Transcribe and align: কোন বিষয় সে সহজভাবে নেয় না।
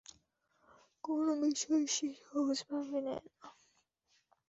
কোন 1.03 1.25
বিষয় 1.43 1.85
সে 1.95 2.07
সহজভাবে 2.21 2.99
নেয় 3.05 3.23
না। 3.31 3.47